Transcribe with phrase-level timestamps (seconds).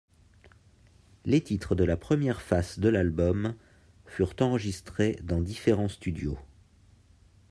[1.25, 3.53] Les titres de la première face de l'album
[4.07, 6.39] furent enregistrés dans différents studios.